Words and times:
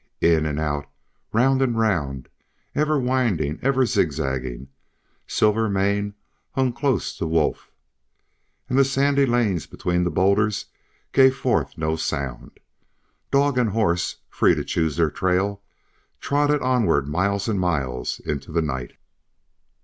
In 0.21 0.47
and 0.47 0.59
out, 0.59 0.89
round 1.31 1.61
and 1.61 1.77
round, 1.77 2.27
ever 2.73 2.99
winding, 2.99 3.59
ever 3.61 3.85
zigzagging, 3.85 4.67
Silvermane 5.27 6.15
hung 6.53 6.73
close 6.73 7.15
to 7.17 7.27
Wolf, 7.27 7.69
and 8.67 8.79
the 8.79 8.83
sandy 8.83 9.27
lanes 9.27 9.67
between 9.67 10.03
the 10.03 10.09
bowlders 10.09 10.65
gave 11.11 11.35
forth 11.35 11.77
no 11.77 11.95
sound. 11.97 12.59
Dog 13.29 13.59
and 13.59 13.69
horse, 13.69 14.15
free 14.27 14.55
to 14.55 14.63
choose 14.63 14.95
their 14.97 15.11
trail, 15.11 15.61
trotted 16.19 16.63
onward 16.63 17.07
miles 17.07 17.47
and 17.47 17.59
miles 17.59 18.19
into 18.21 18.51
the 18.51 18.63
night. 18.63 18.93